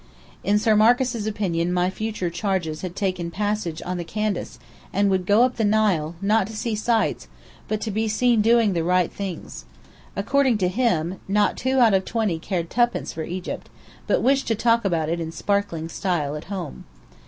[0.43, 4.57] In Sir Marcus' opinion my future charges had taken passage on the Candace,
[4.91, 7.27] and would go up the Nile, not to see sights,
[7.67, 9.65] but to be seen doing the right things.
[10.15, 13.69] According to him not two out of twenty cared tuppence for Egypt,
[14.07, 16.85] but wished to talk about it in sparkling style at home.